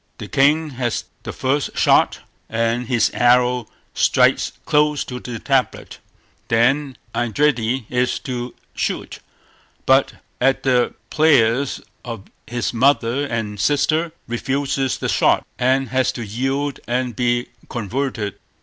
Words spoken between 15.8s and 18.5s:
has to yield and be converted.